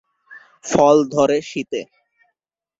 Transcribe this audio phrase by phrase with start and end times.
[0.65, 1.81] ফল ধরে শীতে।